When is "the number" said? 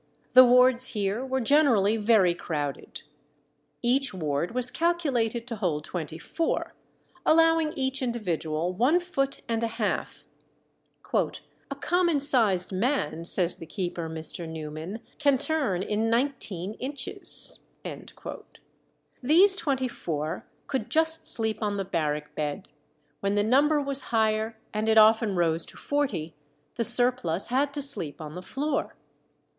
23.35-23.79